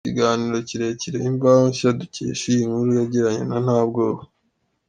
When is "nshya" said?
1.71-1.89